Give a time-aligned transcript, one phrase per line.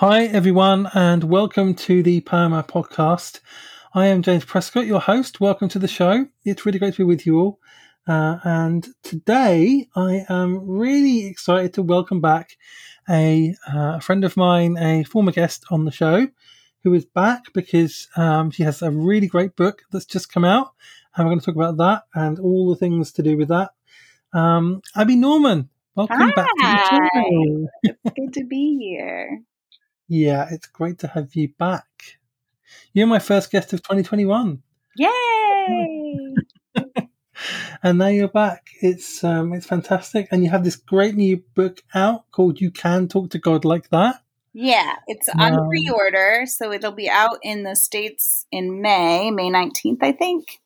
[0.00, 3.40] Hi, everyone, and welcome to the Poema podcast.
[3.94, 5.40] I am James Prescott, your host.
[5.40, 6.26] Welcome to the show.
[6.44, 7.60] It's really great to be with you all.
[8.06, 12.58] Uh, and today I am really excited to welcome back
[13.08, 16.28] a, uh, a, friend of mine, a former guest on the show,
[16.84, 20.74] who is back because um, she has a really great book that's just come out.
[21.16, 23.70] And we're going to talk about that and all the things to do with that.
[24.34, 26.32] Um, Abby Norman, welcome Hi.
[26.32, 28.10] back to the show.
[28.14, 29.40] Good to be here.
[30.08, 32.18] Yeah, it's great to have you back.
[32.92, 34.62] You're my first guest of 2021,
[34.96, 36.34] Yay!
[37.82, 38.68] and now you're back.
[38.80, 43.08] It's um, it's fantastic, and you have this great new book out called "You Can
[43.08, 44.22] Talk to God Like That."
[44.58, 49.50] yeah, it's on Um, pre-order, so it'll be out in the states in May, May
[49.50, 50.60] nineteenth, I think,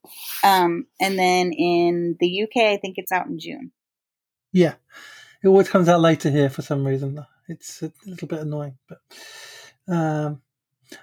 [0.44, 3.72] um, and then in the UK, I think it's out in June.
[4.52, 4.74] Yeah,
[5.42, 7.26] it always comes out later here for some reason.
[7.50, 8.98] It's a little bit annoying, but
[9.88, 10.40] um,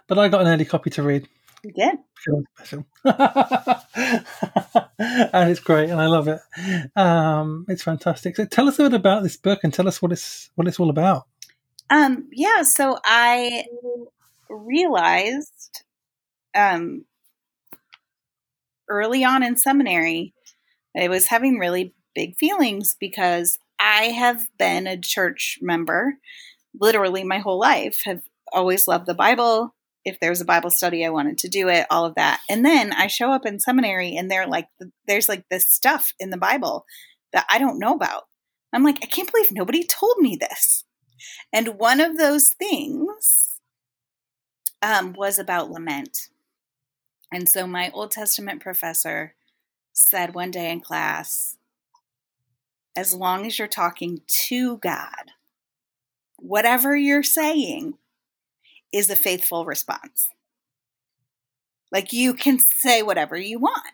[0.07, 1.27] but I got an early copy to read.
[1.63, 1.93] Yeah.
[2.57, 2.85] Special,
[4.99, 6.39] and it's great, and I love it.
[6.95, 8.35] Um, it's fantastic.
[8.35, 10.79] So tell us a bit about this book, and tell us what it's what it's
[10.79, 11.25] all about.
[11.89, 13.65] Um, yeah, so I
[14.49, 15.83] realized
[16.55, 17.05] um,
[18.89, 20.33] early on in seminary
[20.97, 26.15] I was having really big feelings because I have been a church member
[26.79, 29.73] literally my whole life, have always loved the Bible.
[30.05, 32.41] If there was a Bible study, I wanted to do it, all of that.
[32.49, 34.67] And then I show up in seminary and they're like,
[35.07, 36.85] there's like this stuff in the Bible
[37.33, 38.23] that I don't know about.
[38.73, 40.85] I'm like, I can't believe nobody told me this.
[41.51, 43.59] And one of those things
[44.81, 46.29] um, was about lament.
[47.31, 49.33] And so my Old Testament professor
[49.93, 51.57] said one day in class,
[52.95, 55.31] as long as you're talking to God,
[56.37, 57.95] whatever you're saying
[58.91, 60.29] is a faithful response.
[61.91, 63.93] Like you can say whatever you want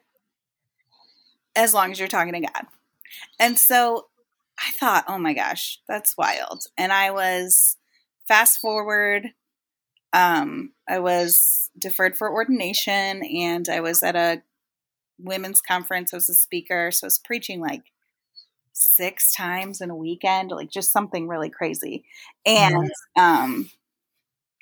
[1.56, 2.66] as long as you're talking to God.
[3.40, 4.08] And so
[4.60, 6.66] I thought, oh my gosh, that's wild.
[6.78, 7.78] And I was
[8.28, 9.32] fast forward.
[10.12, 14.42] Um, I was deferred for ordination and I was at a
[15.20, 16.92] women's conference as a speaker.
[16.92, 17.84] So I was preaching like
[18.74, 22.04] six times in a weekend, like just something really crazy.
[22.46, 23.70] And um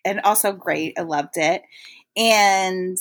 [0.05, 0.93] and also great.
[0.97, 1.63] I loved it.
[2.17, 2.97] And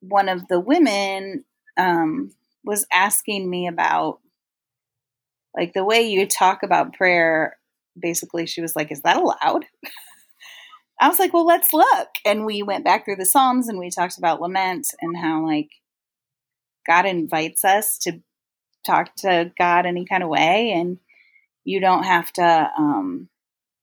[0.00, 1.44] one of the women
[1.76, 2.32] um
[2.64, 4.20] was asking me about
[5.54, 7.56] like the way you talk about prayer
[7.98, 9.64] basically she was like is that allowed
[11.00, 13.90] i was like well let's look and we went back through the psalms and we
[13.90, 15.70] talked about lament and how like
[16.86, 18.20] god invites us to
[18.86, 20.98] talk to god any kind of way and
[21.64, 23.28] you don't have to um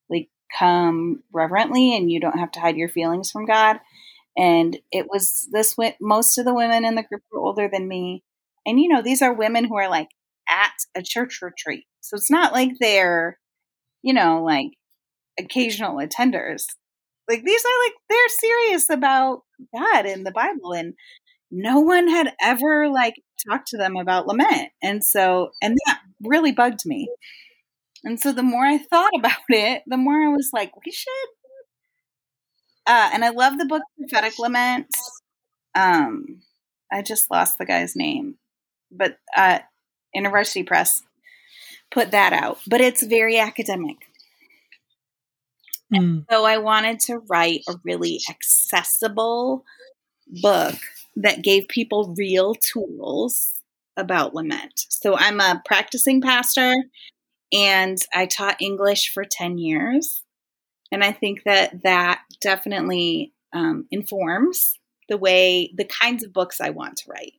[0.10, 3.80] like come reverently and you don't have to hide your feelings from god
[4.38, 8.24] and it was this most of the women in the group were older than me
[8.66, 10.10] and you know these are women who are like
[10.50, 11.86] at a church retreat.
[12.02, 13.38] So it's not like they're,
[14.02, 14.72] you know, like
[15.40, 16.66] occasional attenders.
[17.30, 19.42] Like these are like they're serious about
[19.76, 20.94] God and the Bible and
[21.52, 23.16] no one had ever like
[23.48, 24.70] talked to them about lament.
[24.82, 27.10] And so and that really bugged me.
[28.04, 31.30] And so the more I thought about it, the more I was like, we should
[32.86, 34.88] uh and I love the book Prophetic Lament.
[35.76, 36.42] Um
[36.92, 38.36] I just lost the guy's name.
[38.92, 39.60] But uh
[40.14, 41.04] University Press
[41.92, 43.98] put that out, but it's very academic.
[45.94, 46.26] Mm.
[46.30, 49.64] So I wanted to write a really accessible
[50.42, 50.76] book
[51.18, 53.62] that gave people real tools
[53.96, 54.86] about lament.
[54.90, 56.74] So I'm a practicing pastor
[57.52, 60.24] and I taught English for 10 years.
[60.92, 64.78] And I think that that definitely um, informs
[65.10, 67.34] the way, the kinds of books I want to write.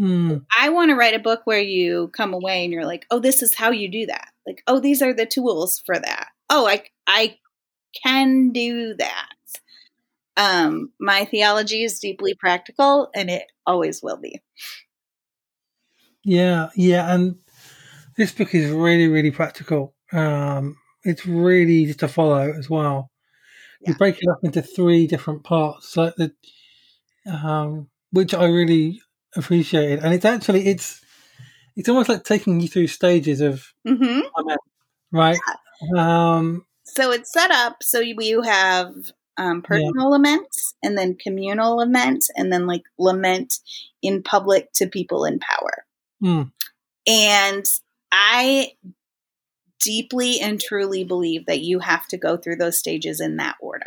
[0.00, 0.44] Mm.
[0.56, 3.42] I want to write a book where you come away and you're like, oh, this
[3.42, 4.28] is how you do that.
[4.46, 6.28] Like, oh, these are the tools for that.
[6.48, 7.36] Oh, I I
[8.04, 9.28] can do that.
[10.38, 14.40] Um, my theology is deeply practical, and it always will be.
[16.24, 17.36] Yeah, yeah, and
[18.16, 19.94] this book is really, really practical.
[20.12, 23.10] Um, it's really easy to follow as well.
[23.86, 26.32] You break it up into three different parts, like the,
[27.30, 29.00] um, which I really
[29.36, 31.00] appreciated, and it's actually it's
[31.76, 34.60] it's almost like taking you through stages of hmm lament,
[35.12, 35.38] right?
[35.96, 38.92] Um, So it's set up so you have
[39.38, 43.60] um, personal laments, and then communal lament, and then like lament
[44.02, 45.86] in public to people in power.
[46.22, 46.50] mm,
[47.06, 47.64] And
[48.12, 48.72] I
[49.80, 53.86] deeply and truly believe that you have to go through those stages in that order.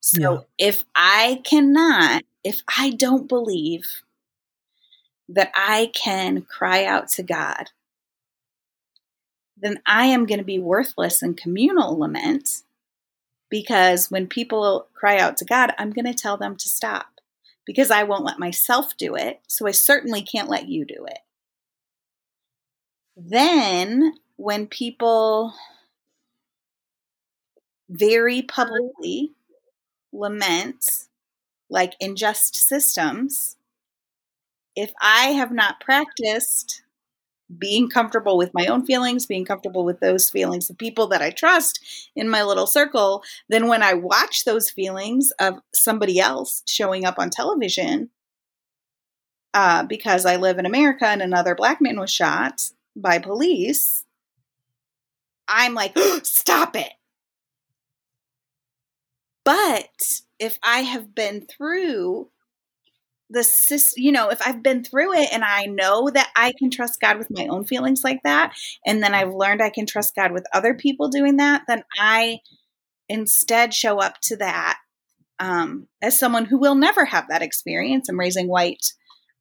[0.00, 0.38] So yeah.
[0.58, 4.02] if I cannot, if I don't believe
[5.28, 7.70] that I can cry out to God,
[9.56, 12.64] then I am going to be worthless in communal lament
[13.54, 17.20] because when people cry out to God, I'm going to tell them to stop
[17.64, 19.42] because I won't let myself do it.
[19.46, 21.20] So I certainly can't let you do it.
[23.16, 25.54] Then, when people
[27.88, 29.30] very publicly
[30.12, 30.84] lament
[31.70, 33.54] like unjust systems,
[34.74, 36.82] if I have not practiced
[37.58, 41.30] being comfortable with my own feelings, being comfortable with those feelings of people that I
[41.30, 41.80] trust
[42.16, 47.18] in my little circle, then when I watch those feelings of somebody else showing up
[47.18, 48.10] on television,
[49.52, 54.04] uh, because I live in America and another black man was shot by police,
[55.48, 56.92] I'm like, stop it.
[59.44, 62.30] But if I have been through
[63.30, 67.00] the you know if i've been through it and i know that i can trust
[67.00, 68.54] god with my own feelings like that
[68.84, 72.38] and then i've learned i can trust god with other people doing that then i
[73.08, 74.78] instead show up to that
[75.38, 78.08] um, as someone who will never have that experience.
[78.08, 78.92] I'm raising white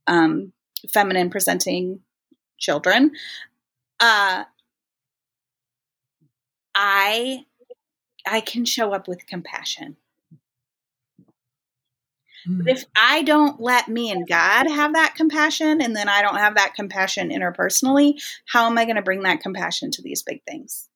[0.08, 0.54] um,
[0.92, 2.00] feminine presenting
[2.60, 3.12] children.
[4.00, 4.44] Uh,
[6.76, 7.46] i
[8.26, 9.96] i can show up with compassion
[12.46, 12.60] Hmm.
[12.60, 16.38] but if I don't let me and God have that compassion, and then I don't
[16.38, 20.44] have that compassion interpersonally, how am I going to bring that compassion to these big
[20.44, 20.90] things?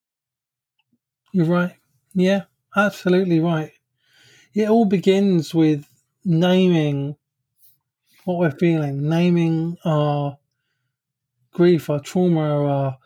[1.32, 1.74] You're right.
[2.14, 2.44] Yeah,
[2.76, 3.72] absolutely right.
[4.54, 5.86] It all begins with
[6.24, 7.16] naming
[8.24, 10.38] what we're feeling, naming our
[11.52, 12.98] grief, our trauma, our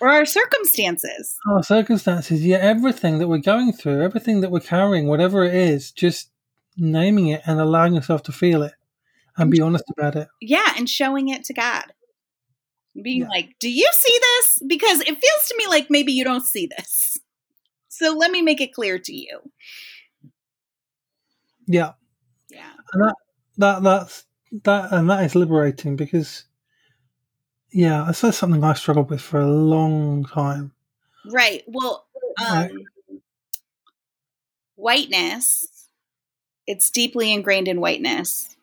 [0.00, 1.36] or our circumstances.
[1.48, 5.92] Our circumstances, yeah, everything that we're going through, everything that we're carrying, whatever it is,
[5.92, 6.30] just
[6.76, 8.72] naming it and allowing yourself to feel it
[9.36, 10.28] and be honest about it.
[10.40, 11.84] Yeah, and showing it to God.
[13.00, 13.28] Being yeah.
[13.28, 14.62] like, do you see this?
[14.66, 17.18] Because it feels to me like maybe you don't see this.
[17.88, 19.40] So let me make it clear to you.
[21.66, 21.92] Yeah.
[22.50, 22.72] Yeah.
[22.92, 23.14] And that
[23.56, 24.24] that that's
[24.64, 26.44] that and that is liberating because
[27.72, 30.72] yeah, that's something I struggled with for a long time.
[31.28, 31.64] Right.
[31.66, 32.06] Well,
[32.44, 32.72] um, right.
[34.76, 35.73] whiteness
[36.66, 38.56] it's deeply ingrained in whiteness.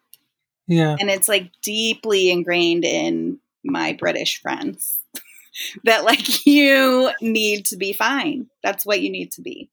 [0.67, 0.95] Yeah.
[0.99, 4.99] And it's like deeply ingrained in my British friends
[5.83, 8.47] that like you need to be fine.
[8.63, 9.69] That's what you need to be.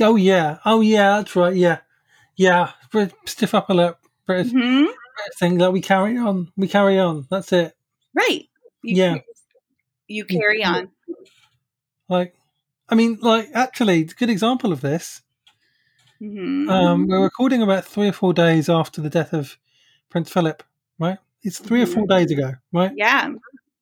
[0.00, 0.58] Oh yeah.
[0.64, 1.54] Oh yeah, that's right.
[1.54, 1.78] Yeah.
[2.36, 2.72] Yeah.
[3.26, 3.98] Stiff upper lip.
[4.26, 4.84] British, mm-hmm.
[4.84, 6.52] British thing that we carry on.
[6.56, 7.26] We carry on.
[7.30, 7.74] That's it.
[8.14, 8.44] Right.
[8.82, 9.18] You, yeah.
[10.06, 10.90] You carry on.
[12.08, 12.34] Like
[12.88, 15.22] I mean, like actually, good example of this
[16.22, 16.68] Mm-hmm.
[16.68, 19.56] Um, we're recording about three or four days after the death of
[20.10, 20.62] Prince Philip,
[20.98, 21.16] right?
[21.42, 21.90] It's 3 mm-hmm.
[21.90, 22.92] or four days ago, right?
[22.94, 23.32] Yeah.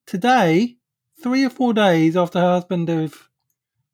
[0.07, 0.77] Today,
[1.21, 3.29] three or four days after her husband of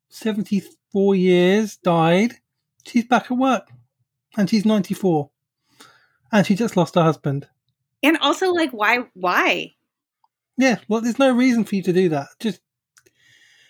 [0.09, 2.35] 74 years died,
[2.85, 3.69] she's back at work
[4.37, 5.31] and she's 94
[6.31, 7.47] and she just lost her husband.
[8.03, 8.99] And also, like, why?
[9.15, 9.73] Why?
[10.55, 12.27] Yeah, well, there's no reason for you to do that.
[12.39, 12.61] Just,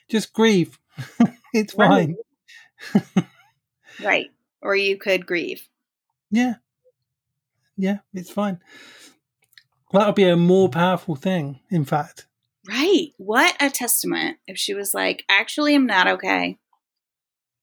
[0.09, 0.77] just grieve.
[1.53, 2.17] it's fine.
[4.03, 4.29] right
[4.65, 5.67] or you could grieve.
[6.31, 6.55] Yeah.
[7.77, 8.59] Yeah, it's fine.
[9.91, 12.27] That would be a more powerful thing, in fact.
[12.67, 13.09] Right.
[13.17, 16.57] What a testament if she was like, actually, I'm not okay.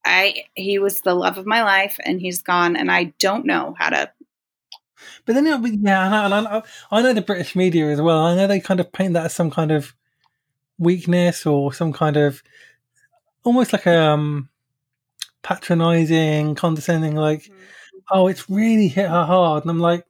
[0.04, 3.74] I he was the love of my life and he's gone and I don't know
[3.78, 4.10] how to
[5.24, 8.00] but then it be, yeah, I know, I know, I know the British media as
[8.00, 8.20] well.
[8.20, 9.94] I know they kind of paint that as some kind of
[10.78, 12.42] weakness or some kind of
[13.44, 14.48] almost like a um,
[15.42, 17.98] patronizing, condescending, like, mm-hmm.
[18.10, 19.64] oh, it's really hit her hard.
[19.64, 20.06] And I'm like,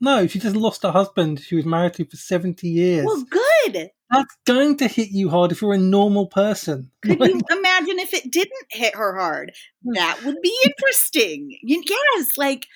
[0.00, 3.04] no, she just lost her husband she was married to for 70 years.
[3.04, 3.90] Well, good.
[4.10, 6.90] That's going to hit you hard if you're a normal person.
[7.02, 9.52] Could you imagine if it didn't hit her hard?
[9.84, 9.94] Hmm.
[9.94, 11.56] That would be interesting.
[11.62, 12.66] yes, like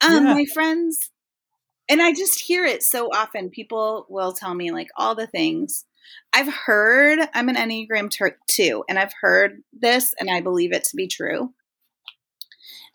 [0.00, 0.34] um, yeah.
[0.34, 1.10] my friends,
[1.88, 3.50] and I just hear it so often.
[3.50, 5.84] People will tell me like all the things
[6.32, 8.10] I've heard I'm an Enneagram
[8.46, 11.52] two, and I've heard this, and I believe it to be true.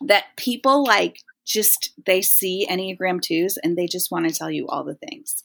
[0.01, 4.67] That people like just they see Enneagram twos and they just want to tell you
[4.67, 5.43] all the things.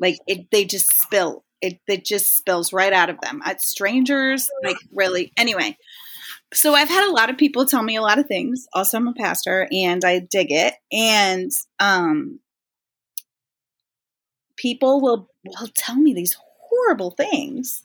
[0.00, 1.80] Like it, they just spill it.
[1.86, 4.48] It just spills right out of them at strangers.
[4.62, 5.32] Like really.
[5.36, 5.76] Anyway,
[6.54, 8.66] so I've had a lot of people tell me a lot of things.
[8.72, 10.74] Also, I'm a pastor, and I dig it.
[10.92, 12.40] And um,
[14.56, 16.36] people will will tell me these
[16.78, 17.84] horrible things.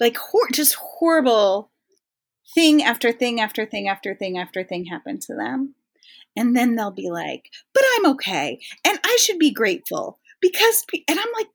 [0.00, 1.70] like hor- just horrible
[2.54, 5.74] thing after thing after thing after thing after thing happen to them.
[6.36, 8.60] And then they'll be like, but I'm okay.
[8.86, 11.48] And I should be grateful because, and I'm like,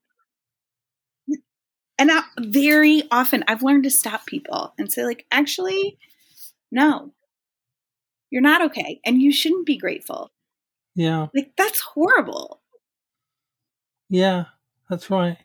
[1.98, 5.96] and I, very often I've learned to stop people and say, like, actually,
[6.70, 7.12] no,
[8.30, 9.00] you're not okay.
[9.06, 10.32] And you shouldn't be grateful.
[10.94, 11.28] Yeah.
[11.34, 12.60] Like, that's horrible.
[14.10, 14.46] Yeah,
[14.90, 15.38] that's right.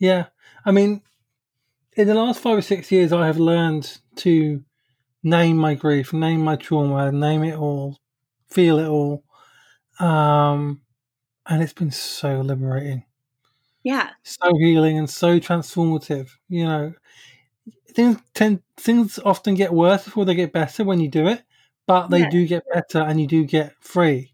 [0.00, 0.26] Yeah.
[0.64, 1.02] I mean,
[1.96, 4.64] in the last five or six years, I have learned to
[5.22, 7.98] name my grief, name my trauma, name it all,
[8.48, 9.22] feel it all.
[10.00, 10.80] Um,
[11.46, 13.04] and it's been so liberating.
[13.82, 14.10] Yeah.
[14.22, 16.30] So healing and so transformative.
[16.48, 16.94] You know,
[17.94, 21.42] things tend, things often get worse before they get better when you do it,
[21.86, 22.30] but they Yeah.
[22.30, 24.32] do get better and you do get free.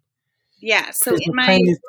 [0.60, 0.90] Yeah.
[0.92, 1.80] So in my, is,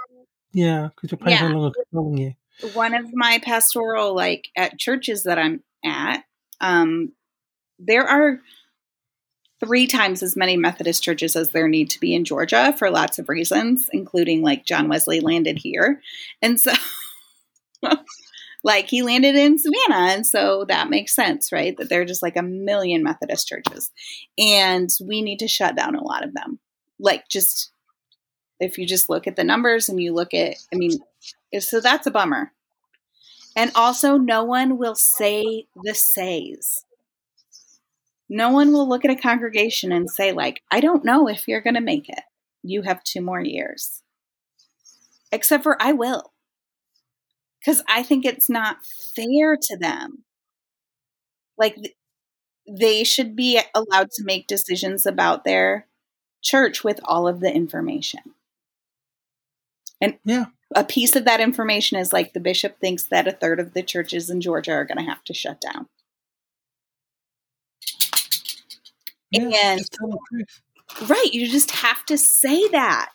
[0.54, 1.48] yeah, because your pain's Yeah.
[1.50, 2.34] no longer controlling you.
[2.74, 6.24] One of my pastoral like at churches that I'm at,
[6.62, 7.14] um,
[7.80, 8.40] there are
[9.60, 13.20] three times as many Methodist churches as there need to be in Georgia for lots
[13.20, 16.02] of reasons, including like John Wesley landed here.
[16.42, 16.72] And so
[18.64, 21.76] like he landed in Savannah, and so that makes sense, right?
[21.78, 23.92] That there are just like a million Methodist churches.
[24.38, 26.60] And we need to shut down a lot of them.
[27.00, 27.72] Like just
[28.60, 31.00] if you just look at the numbers and you look at I mean
[31.60, 32.52] so that's a bummer.
[33.56, 36.84] And also, no one will say the says.
[38.30, 41.62] No one will look at a congregation and say, like, I don't know if you're
[41.62, 42.22] going to make it.
[42.62, 44.04] You have two more years.
[45.32, 46.34] Except for I will.
[47.60, 50.24] Because I think it's not fair to them.
[51.58, 51.96] Like,
[52.68, 55.88] they should be allowed to make decisions about their
[56.42, 58.20] church with all of the information.
[60.02, 60.46] And Yeah.
[60.76, 63.84] A piece of that information is like the bishop thinks that a third of the
[63.84, 65.88] churches in Georgia are going to have to shut down.
[69.32, 70.62] Yeah, And- just tell the truth.
[71.10, 71.34] Right.
[71.34, 73.12] You just have to say that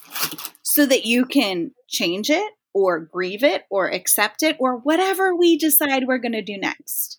[0.63, 5.57] so that you can change it or grieve it or accept it or whatever we
[5.57, 7.19] decide we're going to do next.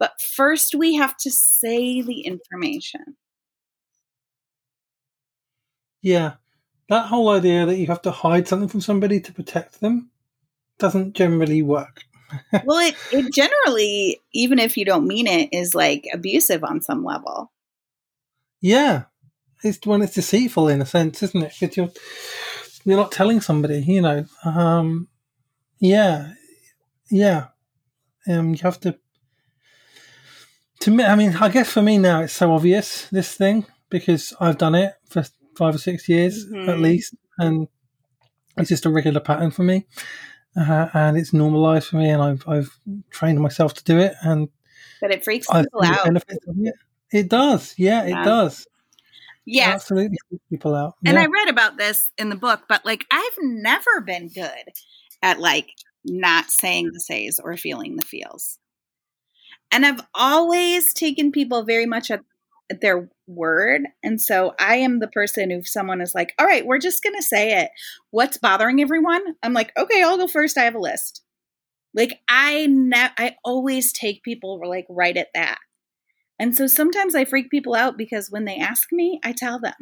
[0.00, 3.16] But first, we have to say the information.
[6.02, 6.34] Yeah.
[6.88, 10.10] That whole idea that you have to hide something from somebody to protect them
[10.78, 12.04] doesn't generally work.
[12.64, 17.04] well, it, it generally, even if you don't mean it, is like abusive on some
[17.04, 17.52] level.
[18.60, 19.04] Yeah.
[19.62, 21.54] It's when it's deceitful in a sense, isn't it?
[21.58, 21.90] Because you're
[22.84, 24.26] you're not telling somebody, you know.
[24.44, 25.08] Um
[25.78, 26.34] yeah.
[27.10, 27.48] Yeah.
[28.28, 28.98] Um you have to
[30.80, 34.34] to me I mean, I guess for me now it's so obvious, this thing, because
[34.40, 35.24] I've done it for
[35.56, 36.80] five or six years at Mhm.
[36.80, 37.68] least, and
[38.56, 39.86] it's just a regular pattern for me.
[40.56, 42.78] Uh, and it's normalized for me, and I've I've
[43.10, 44.48] trained myself to do it, and
[45.00, 46.06] But it freaks people out.
[46.06, 46.74] it.
[47.12, 48.22] It does, yeah, Yeah.
[48.22, 48.66] it does.
[49.48, 49.74] Yes.
[49.74, 50.94] absolutely freaks people out.
[51.04, 51.16] And.
[51.18, 54.50] I read about this in the book, but like I've never been good
[55.22, 55.70] at like
[56.04, 58.58] not saying the says or feeling the feels.
[59.70, 62.22] And I've always taken people very much at,
[62.70, 63.82] at their word.
[64.02, 67.02] And so I am the person who if someone is like, all right, we're just
[67.02, 67.70] going to say it.
[68.10, 69.22] What's bothering everyone?
[69.42, 70.58] I'm like, okay, I'll go first.
[70.58, 71.22] I have a list.
[71.94, 75.58] Like I ne- I always take people like right at that.
[76.38, 79.74] And so sometimes I freak people out because when they ask me, I tell them.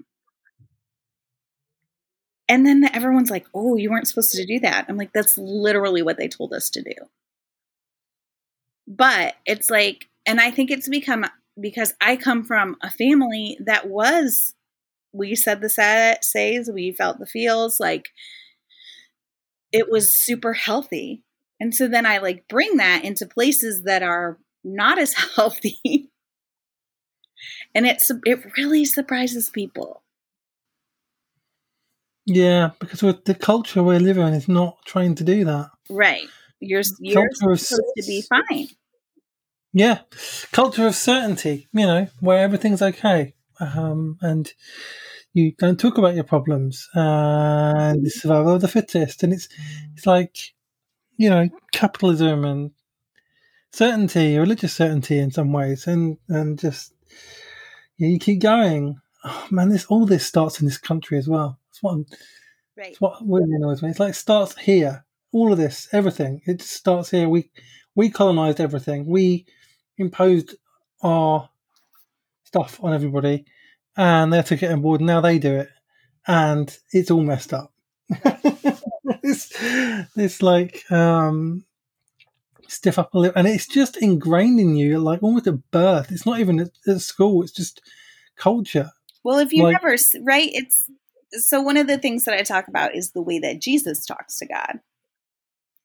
[2.48, 4.86] And then everyone's like, oh, you weren't supposed to do that.
[4.88, 6.92] I'm like, that's literally what they told us to do.
[8.86, 11.24] But it's like, and I think it's become
[11.61, 14.54] because I come from a family that was,
[15.12, 18.08] we said the sa- says, we felt the feels, like
[19.73, 21.23] it was super healthy.
[21.61, 26.11] And so then I like bring that into places that are not as healthy.
[27.75, 30.02] and it's it really surprises people.
[32.26, 35.70] Yeah, because the culture we're living in is not trying to do that.
[35.90, 36.26] Right.
[36.61, 38.68] You're you're supposed to be fine.
[39.76, 40.00] Yeah,
[40.52, 41.69] culture of certainty.
[41.73, 44.52] You know, where everything's okay, um, and
[45.33, 49.49] you don't talk about your problems, and the survival of the fittest, and it's
[49.95, 50.54] it's like
[51.16, 52.71] you know capitalism and
[53.73, 56.95] certainty, religious certainty in some ways, and and just
[57.99, 59.00] yeah, you keep going.
[59.25, 61.59] Oh, man, this all this starts in this country as well.
[61.69, 62.07] That's what I'm,
[62.76, 62.88] Right.
[62.88, 63.90] It's what really annoys me.
[63.90, 65.04] It's like it starts here.
[65.33, 67.28] All of this, everything, it just starts here.
[67.28, 67.50] We
[67.95, 69.07] we colonized everything.
[69.07, 69.47] We
[69.98, 70.54] imposed
[71.02, 71.48] our
[72.44, 73.44] stuff on everybody,
[73.96, 75.00] and they took it on board.
[75.00, 75.68] And now they do it,
[76.26, 77.72] and it's all messed up.
[79.22, 79.52] it's,
[80.16, 81.64] it's like um,
[82.68, 86.10] stiff upper lip, and it's just ingrained in you, like almost at birth.
[86.10, 87.80] It's not even at, at school; it's just
[88.36, 88.90] culture.
[89.22, 90.90] Well, if you Like- never right, it's
[91.32, 94.38] so one of the things that I talk about is the way that Jesus talks
[94.38, 94.80] to God.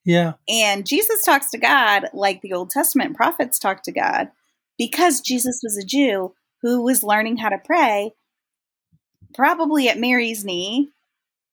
[0.09, 4.29] Yeah, And Jesus talks to God like the Old Testament prophets talk to God
[4.75, 8.13] because Jesus was a Jew who was learning how to pray,
[9.35, 10.91] probably at Mary's knee.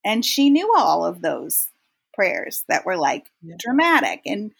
[0.02, 1.68] And she knew all of those
[2.14, 3.56] prayers that were like Yeah.
[3.58, 4.52] dramatic and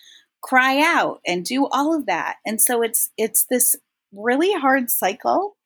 [0.43, 2.37] cry out and do all of that.
[2.45, 3.77] And so it's it's this
[4.13, 5.57] really hard cycle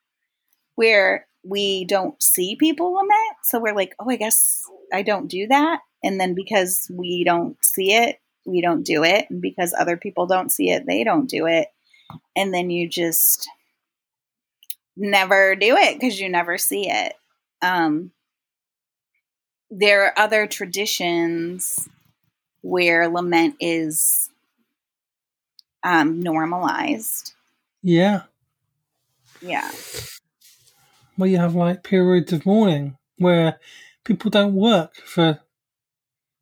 [0.77, 3.37] where we don't see people lament.
[3.43, 5.81] So we're like, oh, I guess I don't do that.
[6.05, 9.27] And then because we don't see it, we don't do it.
[9.31, 11.69] And because other people don't see it, they don't do it.
[12.37, 13.49] And then you just
[14.97, 17.15] never do it because you never see it.
[17.63, 18.13] Um,
[19.71, 21.89] there are other traditions
[22.63, 24.29] where lament is
[25.83, 27.33] um, normalized.
[27.83, 28.23] yeah.
[29.43, 29.71] Yeah.
[31.17, 33.59] Well, you have like periods of mourning where
[34.05, 35.41] people don't work for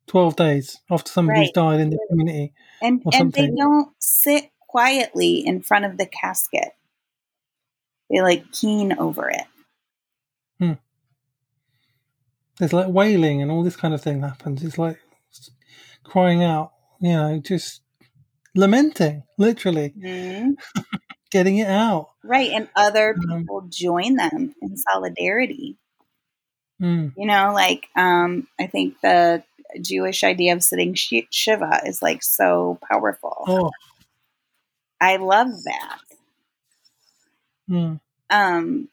[0.09, 1.53] twelve days after somebody's Right.
[1.53, 2.51] died in the community.
[2.81, 6.69] And and they don't sit quietly in front of the casket.
[8.09, 9.45] They like keen over it.
[12.57, 14.63] There's like wailing and all this kind of thing happens.
[14.65, 14.99] It's like
[16.03, 17.81] crying out, you know, just
[18.53, 19.93] lamenting, literally
[21.31, 22.09] getting it out.
[22.21, 22.51] Right.
[22.51, 25.77] And other Um, people join them in solidarity.
[26.81, 27.13] Mm.
[27.15, 29.41] You know, like um, I think the
[29.81, 33.43] Jewish idea of sitting shi- Shiva is like so powerful.
[33.47, 33.71] Oh,
[35.01, 35.99] I love that.
[37.69, 37.99] mm.
[38.29, 38.89] Um,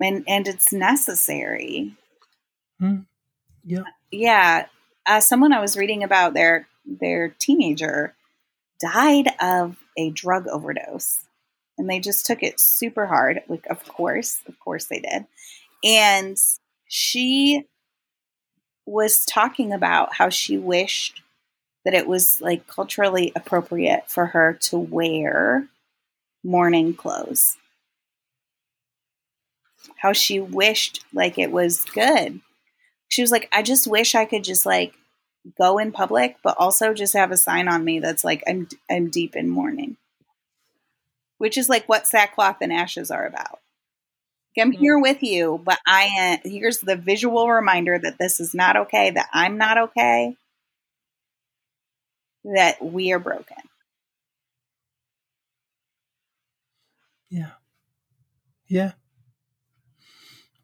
[0.00, 1.94] and and it's necessary.
[3.64, 3.82] yeah.
[4.10, 4.66] Yeah,
[5.06, 8.14] uh, someone I was reading about their their teenager
[8.80, 11.24] died of a drug overdose,
[11.78, 13.42] and they just took it super hard.
[13.48, 15.26] Like, of course, of course they did.
[15.84, 16.36] And
[16.88, 17.66] she
[18.86, 21.22] was talking about how she wished
[21.84, 25.68] that it was like culturally appropriate for her to wear
[26.42, 27.56] mourning clothes.
[29.98, 32.40] How she wished like it was good
[33.08, 34.94] she was like, I just wish I could just like
[35.58, 39.10] go in public, but also just have a sign on me that's like I'm I'm
[39.10, 39.96] deep in mourning,
[41.38, 43.60] which is like what sackcloth and ashes are about.
[44.58, 44.78] I'm Mm.
[44.78, 49.10] here with you, but I am here's the visual reminder that this is not okay,
[49.10, 50.36] that I'm not okay,
[52.44, 53.56] that we are broken.
[57.30, 57.50] Yeah.
[58.68, 58.92] Yeah.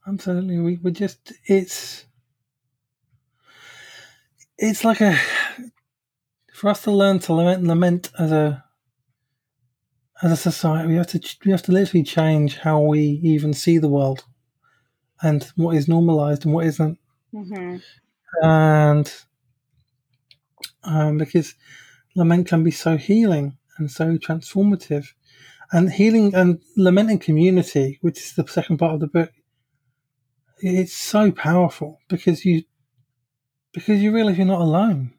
[0.06, 0.58] Absolutely.
[0.60, 2.06] We we just it's
[4.58, 5.16] it's like a
[6.52, 8.64] for us to learn to lament lament as a
[10.22, 13.78] as a society we have to we have to literally change how we even see
[13.78, 14.24] the world
[15.22, 16.98] and what is normalized and what isn't.
[17.34, 17.76] Mm-hmm.
[18.42, 19.14] and
[20.84, 21.54] um, because
[22.14, 25.06] lament can be so healing and so transformative.
[25.74, 29.32] And healing and lamenting community which is the second part of the book
[30.58, 32.62] it's so powerful because you
[33.72, 35.14] because you realize you're not alone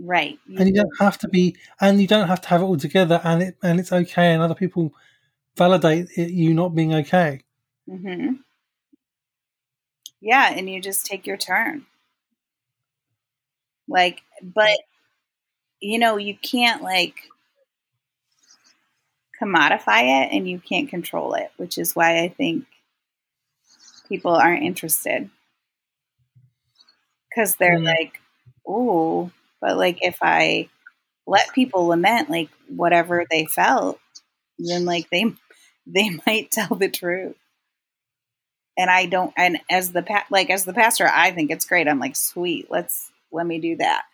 [0.00, 0.38] Right.
[0.56, 3.20] and you don't have to be and you don't have to have it all together
[3.24, 4.94] and it and it's okay and other people
[5.56, 7.42] validate it, you not being okay
[7.88, 8.34] Mm-hmm.
[10.20, 11.86] Yeah, and you just take your turn.
[13.88, 14.78] Like, but
[15.80, 17.14] you know, you can't like
[19.40, 22.64] commodify it and you can't control it, which is why I think
[24.08, 25.30] people aren't interested.
[27.30, 27.84] Because they're Mm.
[27.84, 28.20] like,
[28.66, 30.68] oh, but like if I
[31.26, 33.98] let people lament like whatever they felt,
[34.58, 35.24] then like they
[35.86, 37.36] they might tell the truth
[38.78, 39.34] and I don't.
[39.36, 41.88] And as the pa- like as the pastor, I think it's great.
[41.88, 44.04] I'm like, sweet, let's let me do that.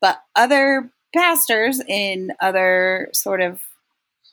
[0.00, 3.60] But other pastors in other sort of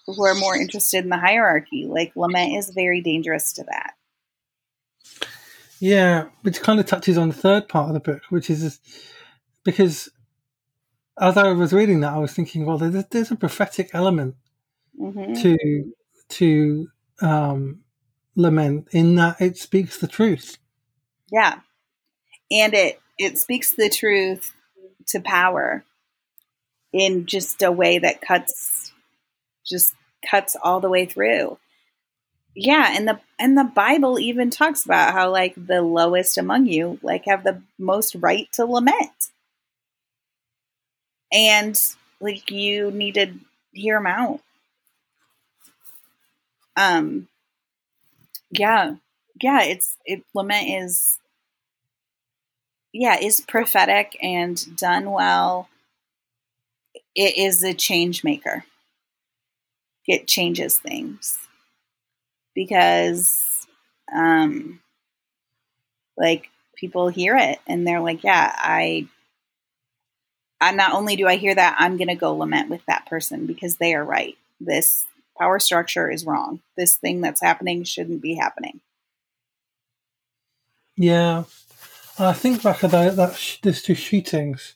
[0.06, 3.94] who are more interested in the hierarchy, like lament is very dangerous to that.
[5.80, 8.80] Yeah, which kind of touches on the third part of the book, which is
[9.64, 10.10] because
[11.20, 14.36] as I was reading that, I was thinking, well, there's a, there's a prophetic element
[14.98, 15.94] hmm to
[16.30, 16.88] to
[17.22, 17.82] um,
[18.36, 20.58] lament in that it speaks the truth.
[21.32, 21.60] Yeah,
[22.52, 24.54] and it it speaks the truth
[25.08, 25.84] to power
[26.94, 28.92] in just a way that cuts
[29.66, 29.94] just
[30.30, 31.58] cuts all the way through.
[32.56, 37.00] Yeah, and the and the Bible even talks about how like the lowest among you
[37.04, 39.30] like have the most right to lament.
[41.32, 41.80] And
[42.20, 43.34] like you need to
[43.74, 44.42] hear them out.
[46.76, 47.28] Um,
[48.52, 48.96] yeah,
[49.42, 49.64] yeah.
[49.64, 50.24] It's it.
[50.34, 51.20] Lament is,
[52.94, 55.70] yeah, is prophetic and done well.
[57.16, 58.66] It is a change maker.
[60.08, 61.38] It changes things
[62.56, 63.68] because,
[64.14, 64.80] um,
[66.18, 69.08] like people hear it and they're like, yeah, I
[70.62, 73.46] I not only do I hear that, I'm going to go lament with that person
[73.46, 74.38] because they are right.
[74.60, 75.06] This
[75.38, 76.60] power structure is wrong.
[76.78, 78.82] This thing that's happening shouldn't be happening.
[80.98, 81.46] Yeah,
[82.18, 84.76] I think back at that, that sh- there's two shootings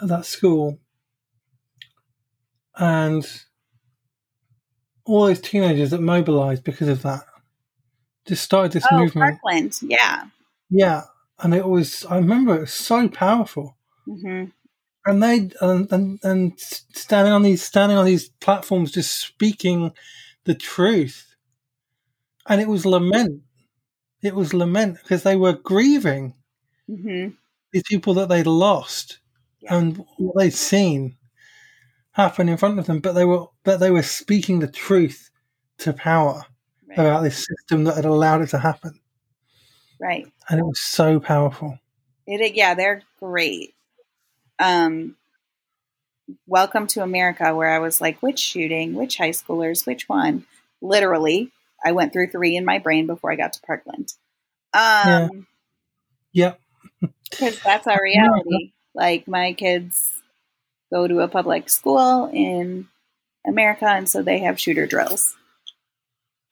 [0.00, 0.78] at that school,
[2.76, 3.26] and
[5.04, 7.24] all those teenagers that mobilized because of that
[8.28, 9.40] just started this oh, movement.
[9.42, 10.26] Parkland, yeah,
[10.70, 11.02] yeah,
[11.40, 12.04] and it was.
[12.04, 13.76] I remember it was so powerful.
[14.06, 14.44] Mm-hmm
[15.06, 19.92] and they and, and, and standing on these standing on these platforms just speaking
[20.44, 21.34] the truth.
[22.48, 23.42] And it was lament.
[24.22, 26.34] It was lament because they were grieving
[26.90, 27.34] mm-hmm.
[27.72, 29.20] these people that they'd lost
[29.60, 29.76] yeah.
[29.76, 31.16] and what they'd seen
[32.12, 32.98] happen in front of them.
[32.98, 35.30] But they were but they were speaking the truth
[35.78, 36.44] to power
[36.88, 36.98] right.
[36.98, 38.98] about this system that had allowed it to happen.
[40.00, 40.26] Right.
[40.48, 41.78] And it was so powerful.
[42.26, 43.75] It yeah they're great
[44.58, 45.16] um,
[46.46, 50.44] Welcome to America, where I was like, which shooting, which high schoolers, which one?
[50.82, 51.52] Literally,
[51.84, 54.12] I went through three in my brain before I got to Parkland.
[54.74, 55.46] Um,
[56.32, 56.54] yeah.
[57.00, 58.72] Because that's our reality.
[58.92, 60.10] Like, my kids
[60.92, 62.88] go to a public school in
[63.46, 65.36] America, and so they have shooter drills.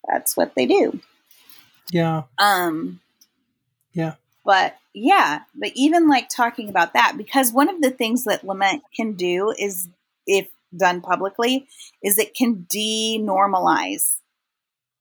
[0.08, 1.00] That's what they do.
[1.90, 2.22] Yeah.
[2.38, 3.00] Um,
[3.92, 4.14] yeah.
[4.44, 8.82] But yeah, but even like talking about that, because one of the things that lament
[8.94, 9.88] can do is,
[10.26, 11.66] if done publicly,
[12.02, 14.16] is it can denormalize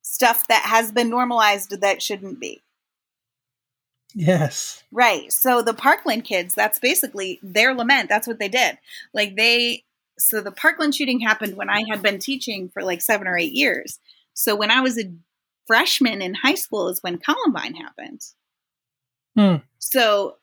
[0.01, 2.61] stuff that has been normalized that shouldn't be.
[4.15, 4.83] Yes.
[4.91, 5.31] Right.
[5.31, 8.09] So the Parkland kids, that's basically their lament.
[8.09, 8.77] That's what they did.
[9.13, 9.83] Like they,
[10.19, 13.53] so the Parkland shooting happened when I had been teaching for like seven or eight
[13.53, 13.99] years.
[14.33, 15.11] So when I was a
[15.65, 18.21] freshman in high school is when Columbine happened.
[19.35, 19.55] Hmm.
[19.79, 20.37] So,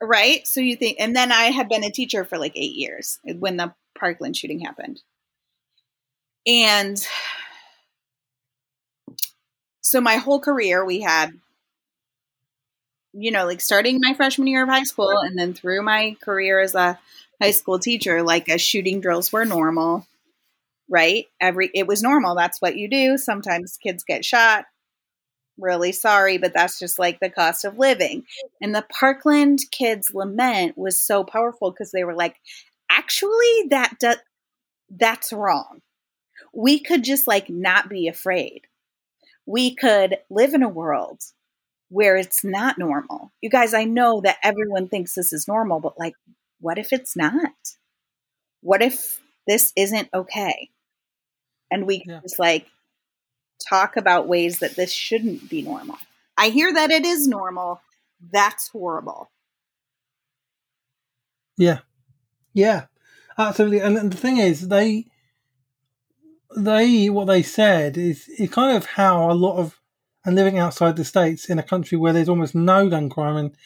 [0.00, 0.46] right?
[0.46, 3.56] So you think, and then I had been a teacher for like eight years when
[3.56, 5.02] the Parkland shooting happened.
[6.46, 7.02] And
[9.80, 11.32] so my whole career, we had,
[13.12, 16.60] you know, like starting my freshman year of high school and then through my career
[16.60, 16.98] as a
[17.40, 20.06] high school teacher, like as shooting drills were normal,
[20.88, 21.26] right?
[21.40, 22.34] Every, it was normal.
[22.34, 23.16] That's what you do.
[23.16, 24.66] Sometimes kids get shot
[25.58, 28.24] really sorry, but that's just like the cost of living.
[28.60, 32.36] And the Parkland kids' lament was so powerful because they were like,
[32.90, 34.16] actually, that does
[34.90, 35.80] that's wrong.
[36.52, 38.62] We could just like not be afraid.
[39.46, 41.20] We could live in a world
[41.88, 43.32] where it's not normal.
[43.40, 46.14] You guys, I know that everyone thinks this is normal, but like,
[46.60, 47.52] what if it's not?
[48.62, 50.70] What if this isn't okay?
[51.70, 52.20] And we yeah.
[52.22, 52.66] just like
[53.68, 55.96] talk about ways that this shouldn't be normal.
[56.36, 57.80] I hear that it is normal.
[58.32, 59.30] That's horrible.
[61.56, 61.80] Yeah.
[62.52, 62.86] Yeah.
[63.38, 63.80] Absolutely.
[63.80, 65.06] And the thing is, they,
[66.56, 69.80] they, what they said is, is kind of how a lot of,
[70.24, 73.56] and living outside the States in a country where there's almost no gun crime and,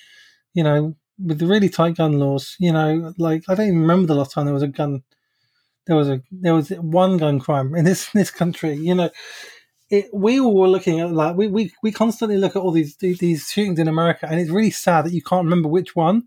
[0.54, 4.06] you know, with the really tight gun laws, you know, like I don't even remember
[4.06, 5.02] the last time there was a gun
[5.88, 8.74] there was a there was one gun crime in this in this country.
[8.74, 9.10] You know,
[9.90, 12.96] it, we all were looking at like we, we we constantly look at all these
[12.96, 16.24] these shootings in America, and it's really sad that you can't remember which one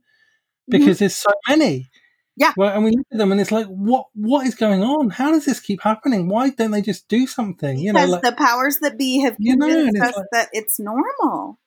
[0.68, 1.04] because mm-hmm.
[1.04, 1.90] there's so many.
[2.38, 2.54] Yeah.
[2.56, 5.10] Well, and we look at them, and it's like, what what is going on?
[5.10, 6.28] How does this keep happening?
[6.28, 7.78] Why don't they just do something?
[7.78, 10.80] You because know, like, the powers that be have convinced know, us like, that it's
[10.80, 11.60] normal.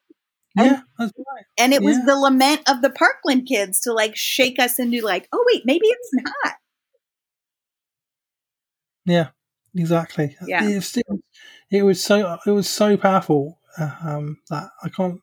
[0.57, 1.45] Yeah, and, right.
[1.59, 1.87] and it yeah.
[1.87, 5.63] was the lament of the Parkland kids to like shake us into like, oh wait,
[5.65, 6.55] maybe it's not.
[9.05, 9.29] Yeah,
[9.75, 10.37] exactly.
[10.47, 10.65] Yeah.
[10.67, 10.99] It was,
[11.75, 15.21] it was so it was so powerful um, that I can't.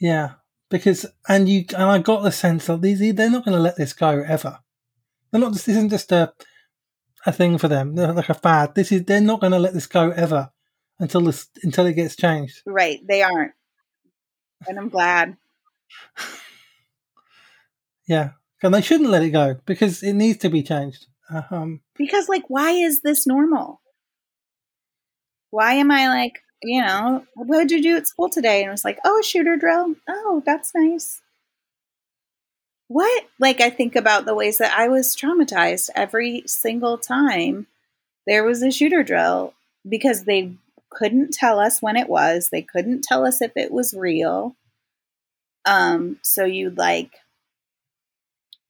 [0.00, 0.32] Yeah,
[0.70, 3.76] because and you and I got the sense that these they're not going to let
[3.76, 4.60] this go ever.
[5.30, 5.52] They're not.
[5.52, 6.32] This isn't just a
[7.26, 7.94] a thing for them.
[7.94, 8.74] They're like a fad.
[8.74, 10.50] This is they're not going to let this go ever
[10.98, 12.62] until this until it gets changed.
[12.64, 13.52] Right, they aren't,
[14.66, 15.36] and I'm glad.
[18.08, 18.30] yeah,
[18.62, 21.06] and they shouldn't let it go because it needs to be changed.
[21.50, 23.82] Um, because, like, why is this normal?
[25.50, 28.60] Why am I like, you know, what did you do at school today?
[28.60, 29.94] And it was like, oh, shooter drill.
[30.08, 31.20] Oh, that's nice.
[32.88, 33.24] what?
[33.38, 37.66] Like, I think about the ways that I was traumatized every single time
[38.26, 39.54] there was a shooter drill
[39.88, 40.52] because they
[40.90, 44.54] couldn't tell us when it was, they couldn't tell us if it was real.
[45.64, 47.10] Um, so you'd like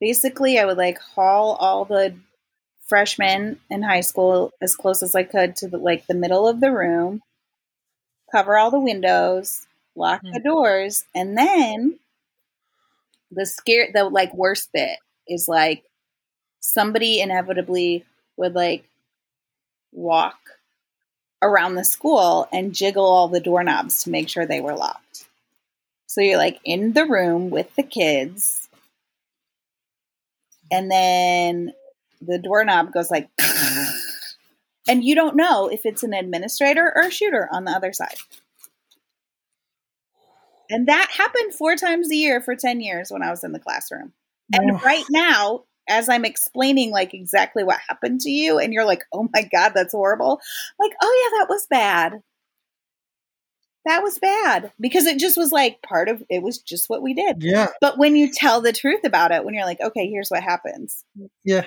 [0.01, 2.15] basically, I would like haul all the
[2.89, 6.61] freshmen in high school as close as I could to the like the middle of
[6.61, 7.23] the room,
[8.33, 10.33] cover all the windows, lock mm.
[10.33, 11.99] the doors, and then
[13.31, 15.85] the scare the like worst bit is like
[16.61, 18.05] somebody inevitably
[18.37, 18.85] would like
[19.93, 20.39] walk
[21.43, 25.27] around the school and jiggle all the doorknobs to make sure they were locked.
[26.07, 28.69] So you're like in the room with the kids,
[30.71, 31.73] and then
[32.21, 33.29] the doorknob goes like,
[34.89, 38.17] and you don't know if it's an administrator or a shooter on the other side.
[40.71, 43.59] And that happened four times a year for 10 years when I was in the
[43.59, 44.13] classroom.
[44.53, 44.81] And oh.
[44.85, 49.29] right now, as I'm explaining like exactly what happened to you, and you're like, oh
[49.33, 50.41] my God, that's horrible.
[50.79, 52.23] Like, oh yeah, that was bad.
[53.87, 57.15] That was bad because it just was like part of it was just what we
[57.15, 57.37] did.
[57.41, 57.69] Yeah.
[57.81, 61.05] But when you tell the truth about it, when you're like, okay, here's what happens.
[61.43, 61.65] Yeah.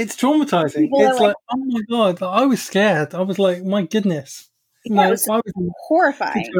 [0.00, 0.84] It's traumatizing.
[0.84, 3.14] People it's like, like, oh my God, I was scared.
[3.14, 4.48] I was like, my goodness.
[4.84, 5.52] Yeah, no, was, I was
[5.86, 6.50] horrifying.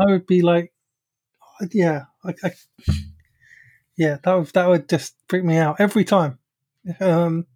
[0.00, 0.74] I would be like,
[1.70, 2.52] yeah, I, I,
[3.96, 6.38] yeah, that would that would just freak me out every time.
[7.00, 7.46] Um,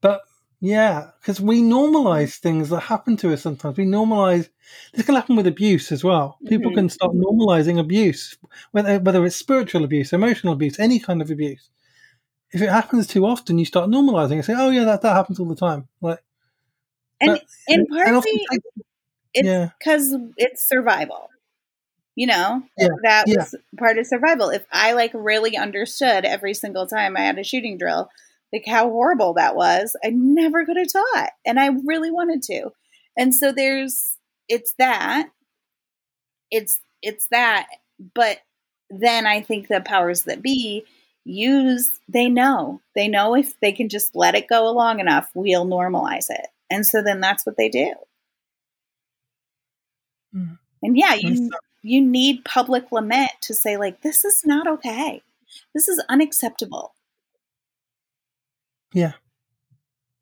[0.00, 0.22] but
[0.60, 3.76] yeah, because we normalize things that happen to us sometimes.
[3.76, 4.48] We normalize.
[4.94, 6.38] This can happen with abuse as well.
[6.48, 6.78] People mm-hmm.
[6.78, 8.38] can start normalizing abuse,
[8.72, 11.68] whether whether it's spiritual abuse, emotional abuse, any kind of abuse.
[12.52, 15.40] If it happens too often, you start normalizing and say, "Oh yeah, that that happens
[15.40, 16.22] all the time." Like,
[17.20, 18.60] and and partly, and
[19.34, 20.18] it's because yeah.
[20.36, 21.28] it's survival.
[22.14, 22.88] You know, yeah.
[23.02, 23.78] that was yeah.
[23.78, 24.48] part of survival.
[24.48, 28.08] If I like really understood every single time I had a shooting drill,
[28.52, 31.30] like how horrible that was, I never could have taught.
[31.44, 32.70] And I really wanted to.
[33.18, 34.16] And so there's
[34.48, 35.28] it's that.
[36.50, 37.66] It's it's that.
[38.14, 38.38] But
[38.88, 40.84] then I think the powers that be
[41.26, 42.80] use they know.
[42.94, 46.46] They know if they can just let it go long enough, we'll normalize it.
[46.70, 47.94] And so then that's what they do.
[50.34, 50.58] Mm.
[50.82, 51.50] And yeah, you
[51.82, 55.22] you need public lament to say like this is not okay.
[55.74, 56.94] This is unacceptable.
[58.92, 59.12] Yeah.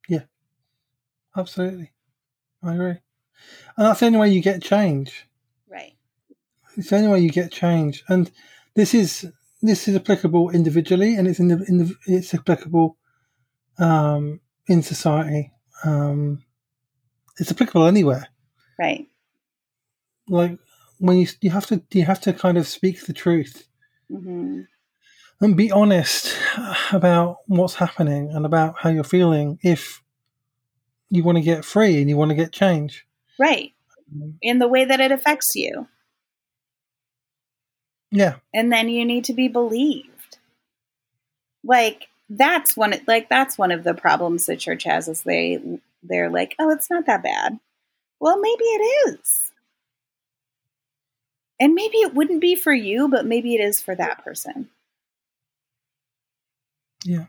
[0.08, 0.22] Yeah.
[1.36, 1.92] Absolutely.
[2.62, 2.98] I agree.
[3.76, 5.26] And that's the only way you get change.
[5.68, 5.94] Right.
[6.76, 8.04] It's the only way you get change.
[8.08, 8.30] And
[8.74, 9.30] this is
[9.66, 12.96] this is applicable individually and it's in the, in the it's applicable
[13.78, 15.52] um, in society.
[15.84, 16.44] Um,
[17.38, 18.28] it's applicable anywhere.
[18.78, 19.06] Right
[20.28, 20.58] like
[20.98, 23.66] when you you have to you have to kind of speak the truth
[24.10, 24.62] mm-hmm.
[25.40, 26.36] and be honest
[26.92, 30.02] about what's happening and about how you're feeling if
[31.10, 33.06] you want to get free and you want to get change
[33.38, 33.72] right
[34.12, 35.86] um, in the way that it affects you
[38.14, 40.38] yeah and then you need to be believed
[41.64, 45.60] like that's one like that's one of the problems the church has is they
[46.02, 47.58] they're like oh it's not that bad
[48.20, 49.44] well maybe it is
[51.60, 54.68] and maybe it wouldn't be for you, but maybe it is for that person.
[57.04, 57.26] Yeah.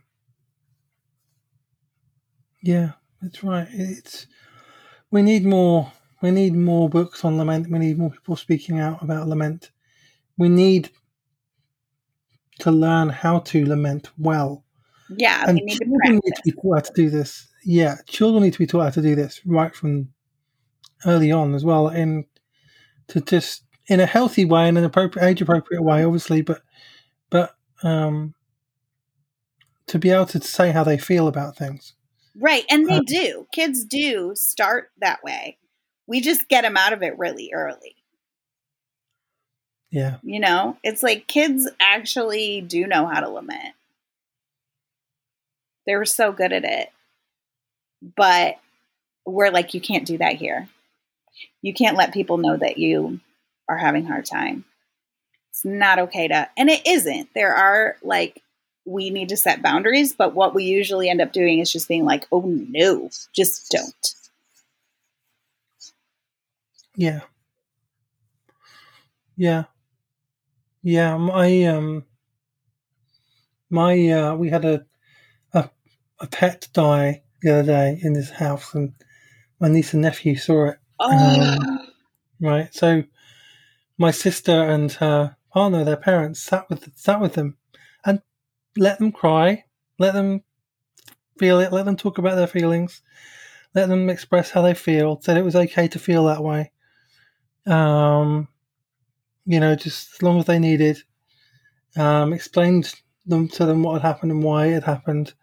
[2.61, 3.67] Yeah, that's right.
[3.71, 4.25] It's
[5.11, 7.69] we need more we need more books on lament.
[7.69, 9.69] We need more people speaking out about lament.
[10.37, 10.89] We need
[12.59, 14.63] to learn how to lament well.
[15.09, 17.47] Yeah, and we need children need to be taught how to do this.
[17.63, 20.09] Yeah, children need to be taught how to do this right from
[21.05, 22.25] early on as well, and
[23.07, 26.61] to just in a healthy way and an appropriate age appropriate way, obviously, but
[27.29, 28.33] but um,
[29.87, 31.93] to be able to say how they feel about things.
[32.37, 33.47] Right, and they um, do.
[33.53, 35.57] Kids do start that way.
[36.07, 37.95] We just get them out of it really early.
[39.95, 40.17] Yeah.
[40.23, 43.75] You know, it's like kids actually do know how to lament.
[45.87, 46.89] They were so good at it.
[48.01, 48.57] But
[49.25, 50.67] we're like, you can't do that here.
[51.61, 53.21] You can't let people know that you
[53.69, 54.65] are having a hard time.
[55.51, 57.29] It's not okay to, and it isn't.
[57.33, 58.41] There are like,
[58.83, 62.03] we need to set boundaries, but what we usually end up doing is just being
[62.03, 64.13] like, oh no, just don't.
[66.97, 67.21] Yeah.
[69.37, 69.63] Yeah.
[70.85, 71.17] Yeah.
[71.17, 72.05] My, um,
[73.71, 74.85] my, uh, we had a,
[75.51, 75.69] a,
[76.19, 78.93] a pet die the other day in this house and
[79.59, 80.77] my niece and nephew saw it.
[80.99, 81.57] Oh.
[81.57, 81.87] Um,
[82.39, 82.73] right.
[82.73, 83.03] So
[83.97, 87.57] my sister and her partner, their parents, sat with sat with them,
[88.05, 88.21] and
[88.77, 89.63] let them cry,
[89.97, 90.43] let them
[91.39, 93.01] feel it, let them talk about their feelings,
[93.73, 95.19] let them express how they feel.
[95.21, 96.71] Said it was okay to feel that way.
[97.65, 98.49] Um,
[99.45, 101.01] you know, just as long as they needed.
[101.97, 102.93] Um, explained
[103.25, 105.33] them to them what had happened and why it had happened.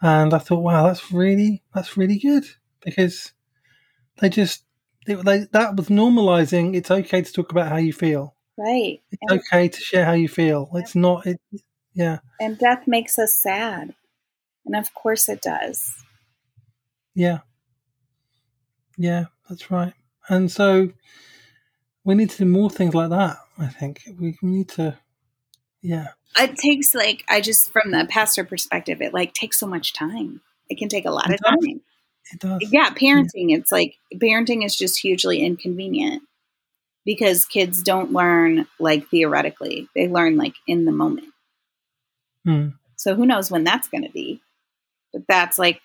[0.00, 2.44] And I thought, wow, that's really that's really good
[2.84, 3.32] because
[4.20, 4.64] they just
[5.06, 6.74] it, they, that was normalizing.
[6.76, 8.34] It's okay to talk about how you feel.
[8.56, 9.00] Right.
[9.10, 10.68] It's and okay to share how you feel.
[10.74, 11.26] It's not.
[11.26, 11.40] It,
[11.94, 12.18] yeah.
[12.40, 13.94] And death makes us sad,
[14.64, 15.92] and of course it does.
[17.14, 17.40] Yeah.
[18.96, 19.94] Yeah, that's right.
[20.28, 20.90] And so
[22.04, 23.38] we need to do more things like that.
[23.58, 24.98] I think we need to.
[25.82, 26.08] Yeah.
[26.36, 30.40] It takes like I just from the pastor perspective, it like takes so much time.
[30.68, 31.64] It can take a lot It of does.
[31.66, 31.80] time.
[32.32, 32.68] It does.
[32.72, 33.56] Yeah, parenting.
[33.56, 36.22] It's like parenting is just hugely inconvenient
[37.04, 41.28] because kids don't learn like theoretically; they learn like in the moment.
[42.44, 42.68] Hmm.
[42.96, 44.40] So who knows when that's going to be?
[45.12, 45.80] But that's like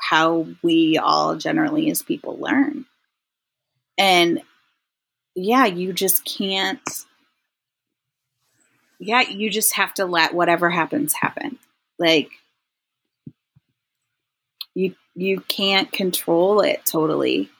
[0.00, 2.86] how we all generally as people learn.
[3.98, 4.40] And
[5.36, 6.80] yeah, you just can't.
[8.98, 11.58] Yeah, you just have to let whatever happens happen.
[11.98, 12.30] Like
[14.74, 17.50] you you can't control it totally.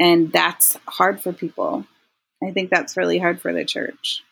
[0.00, 1.86] And that's hard for people.
[2.42, 4.22] I think that's really hard for the church.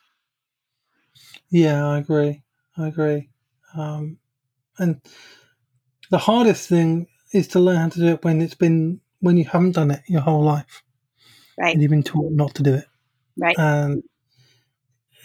[1.50, 2.42] Yeah, I agree.
[2.76, 3.28] I agree.
[3.76, 4.18] Um,
[4.78, 5.00] and
[6.10, 9.44] the hardest thing is to learn how to do it when it's been when you
[9.44, 10.82] haven't done it your whole life
[11.58, 11.72] Right.
[11.74, 12.84] and you've been taught not to do it,
[13.36, 13.58] Right.
[13.58, 14.02] and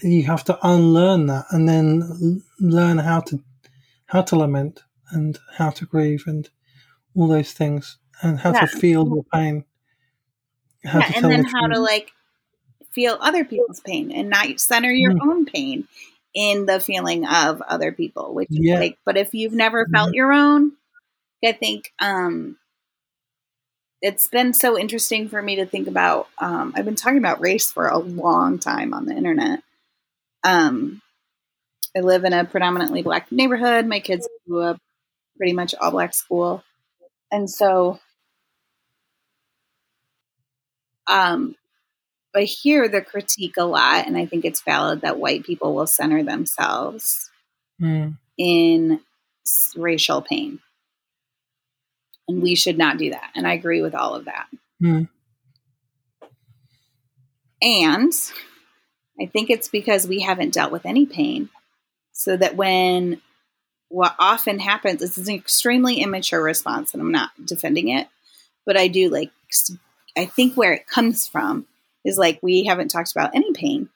[0.02, 3.44] you have to unlearn that and then learn how to
[4.06, 6.50] how to lament and how to grieve and
[7.16, 8.62] all those things and how Yeah.
[8.62, 9.66] to feel your pain.
[10.84, 12.12] How yeah, and then the how to like
[12.92, 15.22] feel other people's pain and not center your Mm.
[15.22, 15.88] own pain
[16.34, 18.76] in the feeling of other people which Yeah.
[18.76, 20.72] is like but if you've never felt your own
[21.46, 22.58] i think um
[24.02, 27.72] it's been so interesting for me to think about um i've been talking about race
[27.72, 29.62] for a long time on the internet.
[30.44, 31.02] Um
[31.96, 33.86] i live in a predominantly black neighborhood.
[33.86, 34.80] My kids go to a
[35.38, 36.64] pretty much all black school.
[37.32, 38.00] And so
[41.08, 41.56] um
[42.36, 45.88] I hear the critique a lot, and I think it's valid that white people will
[45.88, 47.30] center themselves
[47.82, 49.00] Mm, in
[49.76, 50.60] racial pain.
[52.32, 53.32] And we should not do that.
[53.36, 54.48] And I agree with all of that.
[54.82, 55.08] mm,
[57.62, 58.14] And
[59.20, 61.50] I think it's because we haven't dealt with any pain.
[62.14, 63.22] So that when
[63.90, 68.08] what often happens is an extremely immature response, and I'm not defending it,
[68.66, 69.32] but I do like,
[70.18, 71.68] I think where it comes from
[72.06, 73.90] is like we haven't talked about any pain.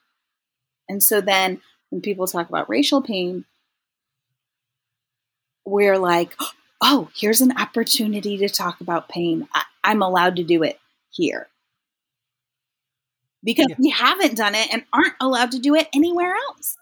[0.88, 3.44] And so then when people talk about racial pain,
[5.64, 6.36] we're like,
[6.80, 9.48] oh, here's an opportunity to talk about pain.
[9.54, 10.78] I, I'm allowed to do it
[11.10, 11.48] here.
[13.44, 13.76] Because Yeah.
[13.78, 16.76] we haven't done it and aren't allowed to do it anywhere else.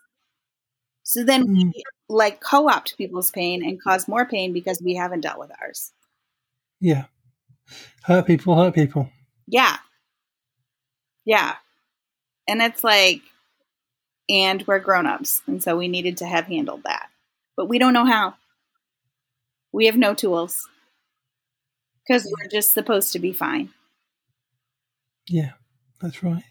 [1.03, 1.73] So then we Mm.
[2.09, 5.93] like co opt people's pain and cause more pain because we haven't dealt with ours.
[6.81, 7.05] yeah.
[8.05, 9.11] Hurt people, hurt people.
[9.47, 9.79] Yeah.
[11.25, 11.57] Yeah.
[12.47, 13.23] And it's like,
[14.29, 15.41] and we're grown ups.
[15.47, 17.09] And so we needed to have handled that.
[17.57, 18.35] But we don't know how.
[19.75, 20.69] We have no tools
[22.07, 23.71] because we're just supposed to be fine.
[25.29, 25.55] Yeah,
[26.01, 26.45] that's right.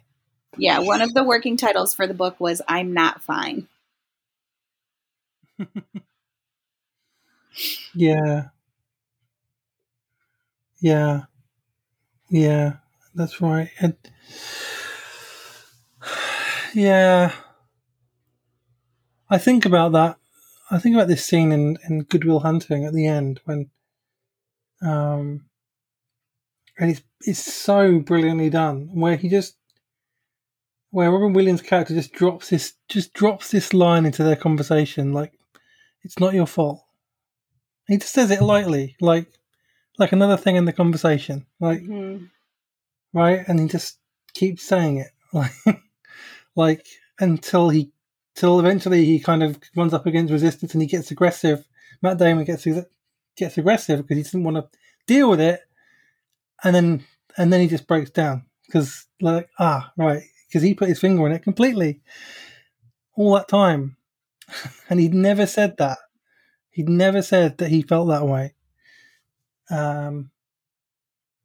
[0.58, 0.80] Yeah.
[0.80, 3.70] One of the working titles for the book was I'm Not Fine.
[7.96, 8.48] Yeah.
[10.82, 11.22] Yeah.
[12.30, 12.78] Yeah,
[13.14, 13.70] that's right.
[13.80, 13.96] And
[16.74, 17.32] yeah.
[19.30, 20.18] I think about that.
[20.74, 23.70] I think about this scene in, in Good Will Hunting at the end when
[24.82, 25.46] um
[26.78, 29.56] and it's it's so brilliantly done where he just
[30.90, 35.34] where Robin Williams' character just drops this just drops this line into their conversation like
[36.04, 36.84] it's not your fault.
[37.88, 39.28] He just says it lightly, like
[40.00, 41.46] like another thing in the conversation.
[41.60, 42.30] Like Mhm.
[43.14, 43.42] right?
[43.48, 44.00] And he just
[44.34, 45.54] keeps saying it, like,
[46.56, 46.88] like
[47.20, 47.92] until he,
[48.36, 51.68] till eventually he kind of runs up against resistance and he gets aggressive.
[52.02, 52.68] Matt Damon gets
[53.36, 54.68] gets aggressive because he doesn't want to
[55.08, 55.62] deal with it,
[56.64, 57.06] and then
[57.38, 61.24] and then he just breaks down because like ah right because he put his finger
[61.26, 62.02] on it completely
[63.16, 63.98] all that time,
[64.90, 65.98] and he'd never said that.
[66.70, 68.56] He'd never said that he felt that way.
[69.70, 70.32] Um,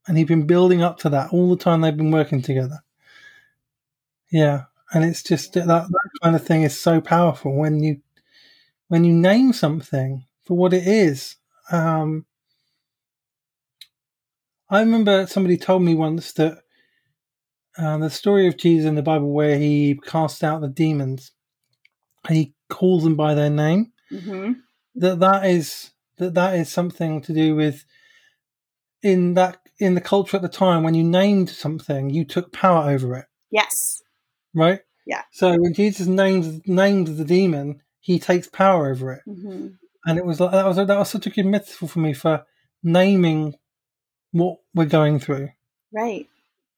[0.06, 2.82] and he'd been building up to that all the time they've been working together.
[4.30, 5.88] Yeah, and it's just that that
[6.22, 8.00] kind of thing is so powerful when you
[8.88, 11.36] when you name something for what it is.
[11.70, 12.24] Um,
[14.70, 16.58] I remember somebody told me once that
[17.76, 21.32] uh, the story of Jesus in the Bible where he cast out the demons
[22.26, 23.92] and he calls them by their name.
[24.10, 24.52] Mm-hmm.
[24.96, 27.84] That that is that that is something to do with
[29.02, 32.90] in that in the culture at the time when you named something, you took power
[32.90, 34.02] over it, Yes.
[34.54, 34.80] Right?
[35.06, 35.22] Yeah.
[35.32, 39.68] So when Jesus names named the demon, he takes power over it, Mm-hmm.
[40.06, 42.44] and it was like that was that was such a good metaphor for me for
[42.82, 43.54] naming
[44.32, 45.50] what we're going through,
[45.92, 46.28] Right.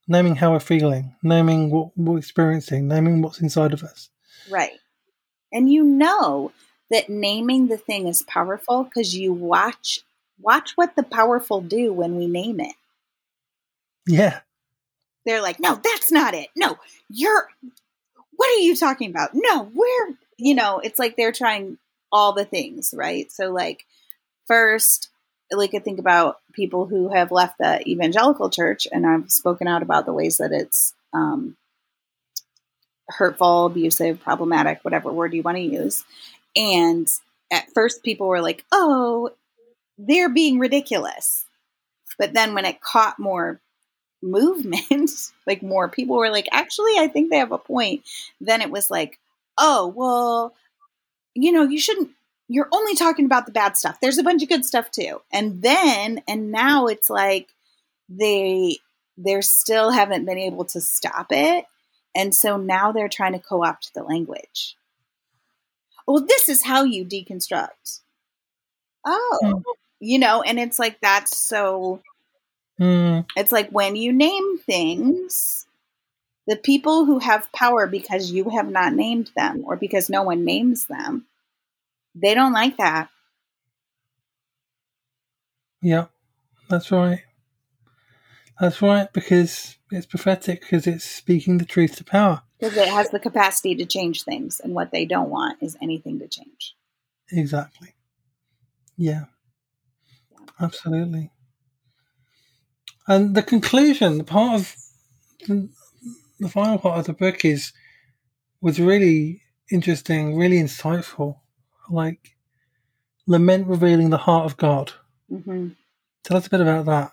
[0.09, 4.09] naming how we're feeling, naming what we're experiencing, naming what's inside of us.
[4.51, 4.79] Right.
[5.53, 6.53] And you know
[6.91, 10.01] that naming the thing is powerful because you watch
[10.41, 12.75] watch what the powerful do when we name it.
[14.07, 14.41] Yeah,
[15.27, 16.49] They're like, "No, that's not it.
[16.57, 16.77] No,
[17.09, 17.49] you're
[18.37, 19.31] What are you talking about?
[19.35, 21.79] No, we're you know, it's like they're trying
[22.13, 23.31] all the things, right?
[23.31, 23.85] So like
[24.47, 25.11] first
[25.53, 29.83] like I think about people who have left the evangelical church and I've spoken out
[29.83, 31.57] about the ways that it's um
[33.09, 36.05] hurtful, abusive, problematic, whatever word you want to use.
[36.57, 37.09] And
[37.53, 39.31] at first, people were like, oh,
[39.99, 41.45] they're being ridiculous.
[42.19, 43.61] But then when it caught more
[44.23, 45.11] movement,
[45.47, 48.03] like more people were like, actually, I think they have a point.
[48.41, 49.19] Then it was like,
[49.59, 50.55] oh, well,
[51.35, 52.11] you know, you shouldn't,
[52.49, 53.99] you're only talking about the bad stuff.
[54.01, 55.21] There's a bunch of good stuff too.
[55.33, 57.49] And then, and now it's like
[58.09, 58.79] they,
[59.17, 61.65] they still haven't been able to stop it.
[62.17, 64.77] And so now they're trying to co opt the language.
[66.07, 68.01] Well, this is how you deconstruct.
[69.07, 69.63] Oh, Mm.
[70.01, 72.03] you know, and it's like that's so,
[72.81, 75.67] Mm, it's like when you name things,
[76.47, 80.45] the people who have power because you have not named them or because no one
[80.45, 81.27] names them,
[82.15, 83.09] they don't like that.
[85.83, 86.07] yeah,
[86.69, 87.21] that's right.
[88.61, 92.43] That's right because it's prophetic because it's speaking the truth to power.
[92.59, 96.19] Because it has the capacity to change things, and what they don't want is anything
[96.19, 96.77] to change.
[97.33, 97.95] Exactly.
[98.99, 99.25] Yeah.
[100.61, 101.31] Absolutely.
[103.11, 104.77] And the conclusion, the part of
[105.49, 105.69] the,
[106.39, 107.73] the final part of the book is
[108.63, 111.39] was really interesting, really insightful.
[111.91, 112.37] Like
[113.27, 114.93] lament revealing the heart of God.
[115.29, 115.69] hmm
[116.25, 117.13] Tell us a bit about that.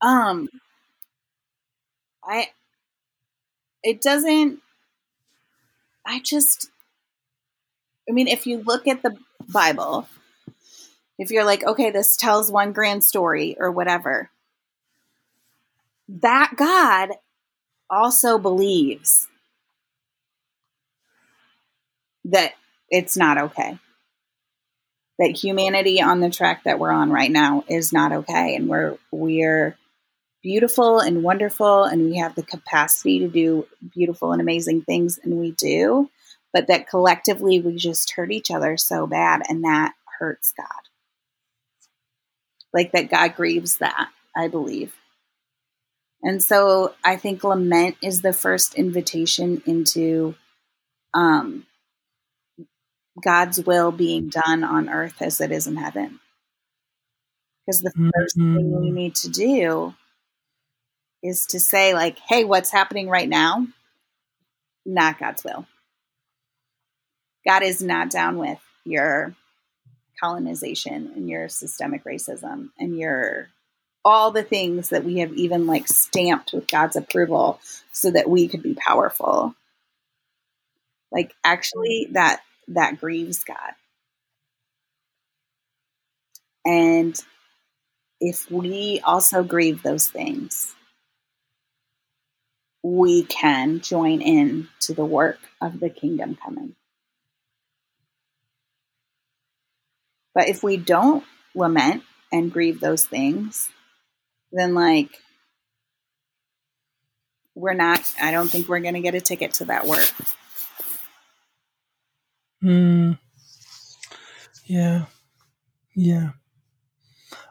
[0.00, 0.48] Um,
[2.24, 2.50] I,
[3.82, 4.60] it doesn't,
[6.06, 6.70] I just,
[8.08, 9.16] I mean, if you look at the
[9.48, 10.08] Bible,
[11.18, 14.30] if you're like, okay, this tells one grand story or whatever,
[16.08, 17.10] that God
[17.88, 19.26] also believes
[22.24, 22.52] that
[22.90, 23.78] it's not okay.
[25.18, 28.56] That humanity on the track that we're on right now is not okay.
[28.56, 29.76] And we're, we're,
[30.44, 35.38] beautiful and wonderful and we have the capacity to do beautiful and amazing things and
[35.38, 36.08] we do
[36.52, 40.66] but that collectively we just hurt each other so bad and that hurts god
[42.74, 44.94] like that god grieves that i believe.
[46.22, 50.36] And so i think lament is the first invitation into
[51.14, 51.66] um,
[53.24, 56.20] god's will being done on earth as it is in heaven.
[57.66, 59.94] Because the first thing we Mm, need to do
[61.22, 63.66] is to say like hey what's happening right now?
[64.86, 65.66] Not god's will.
[67.46, 69.36] God is not down with your
[70.22, 73.48] colonization and your systemic racism and your
[74.04, 77.60] all the things that we have even like stamped with god's approval
[77.92, 79.54] so that we could be powerful
[81.12, 83.72] like actually that that grieves god
[86.64, 87.18] and
[88.20, 90.74] if we also grieve those things
[92.84, 96.76] we can join in to the work of the kingdom coming.
[100.34, 101.24] But if we don't
[101.54, 103.68] lament and grieve those things,
[104.52, 105.10] then like
[107.54, 110.10] we're not I don't think we're going to get a ticket to that work.
[112.62, 113.18] mm,
[114.66, 115.06] yeah.
[115.94, 116.30] Yeah.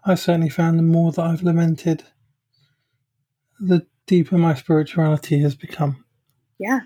[0.05, 2.03] I certainly found the more that I've lamented,
[3.59, 6.03] the deeper my spirituality has become,
[6.59, 6.81] Yeah.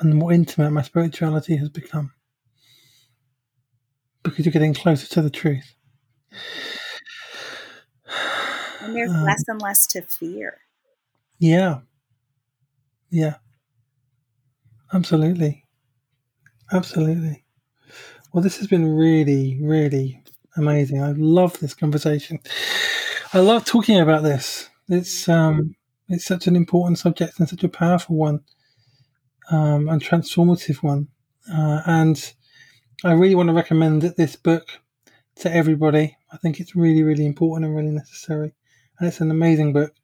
[0.00, 2.12] and the more intimate my spirituality has become.
[4.24, 5.76] Because you're getting closer to the truth.
[8.80, 10.58] And there's Um, less and less to fear.
[11.38, 11.80] Yeah.
[13.10, 13.36] Yeah.
[14.92, 15.64] Absolutely.
[16.72, 17.44] Absolutely.
[18.32, 20.22] Well, this has been really, really
[20.56, 21.02] amazing.
[21.02, 22.40] I love this conversation.
[23.32, 24.68] I love talking about this.
[24.88, 25.76] It's um,
[26.08, 28.40] it's such an important subject and such a powerful one,
[29.50, 31.08] um, and transformative one.
[31.50, 32.34] Uh, and
[33.02, 34.68] I really want to recommend this book
[35.36, 36.16] to everybody.
[36.32, 38.54] I think it's really, really important and really necessary,
[38.98, 39.94] and it's an amazing book.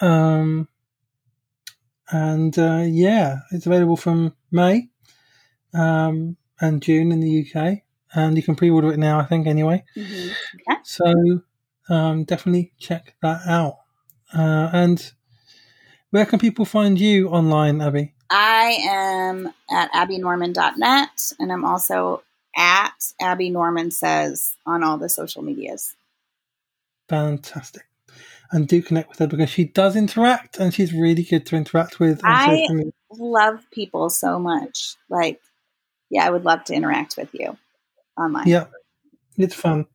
[0.00, 0.68] Um,
[2.10, 4.88] and uh, yeah, it's available from May
[5.74, 7.80] um, and June in the UK,
[8.14, 9.18] and you can pre-order it now.
[9.18, 9.84] I think anyway.
[9.96, 10.72] Mm-hmm.
[10.84, 11.42] So
[11.88, 13.76] um, definitely check that out.
[14.32, 15.12] Uh, and
[16.10, 18.14] where can people find you online, Abby?
[18.30, 22.22] I am at abbynorman.net, and I'm also
[22.56, 25.94] at Abby Norman Says on all the social medias.
[27.08, 27.82] Fantastic.
[28.52, 32.00] And do connect with her because she does interact and she's really good to interact
[32.00, 32.20] with.
[32.24, 32.66] I
[33.10, 34.96] love people so much.
[35.08, 35.40] Like,
[36.08, 37.56] yeah, I would love to interact with you
[38.18, 38.48] online.
[38.48, 38.66] Yeah,
[39.36, 39.86] it's fun.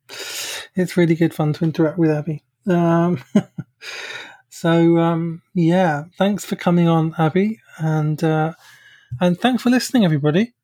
[0.74, 2.42] It's really good fun to interact with Abby.
[2.66, 3.22] Um,
[4.56, 8.54] so um, yeah, thanks for coming on, Abby, and uh,
[9.20, 10.55] and thanks for listening, everybody.